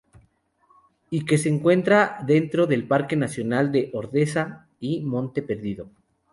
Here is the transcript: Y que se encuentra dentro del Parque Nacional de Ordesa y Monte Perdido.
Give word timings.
Y 1.11 1.25
que 1.25 1.37
se 1.37 1.49
encuentra 1.49 2.17
dentro 2.25 2.65
del 2.65 2.87
Parque 2.87 3.15
Nacional 3.15 3.71
de 3.71 3.91
Ordesa 3.93 4.67
y 4.79 5.01
Monte 5.01 5.43
Perdido. 5.43 5.91